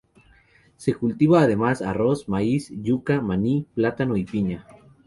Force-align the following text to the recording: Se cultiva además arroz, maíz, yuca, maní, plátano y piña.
Se 0.77 0.95
cultiva 0.95 1.43
además 1.43 1.83
arroz, 1.83 2.27
maíz, 2.27 2.71
yuca, 2.81 3.21
maní, 3.21 3.67
plátano 3.75 4.17
y 4.17 4.23
piña. 4.25 4.65